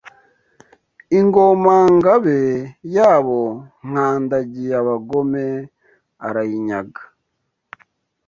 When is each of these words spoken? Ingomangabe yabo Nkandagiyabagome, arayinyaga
Ingomangabe 1.19 2.39
yabo 2.95 3.41
Nkandagiyabagome, 3.87 5.45
arayinyaga 6.27 7.01